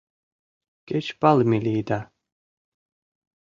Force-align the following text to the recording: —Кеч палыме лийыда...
—Кеч 0.87 1.05
палыме 1.21 1.57
лийыда... 1.65 1.99